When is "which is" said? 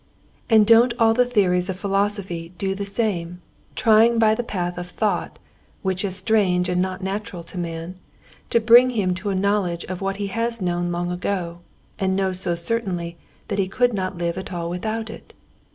5.83-6.15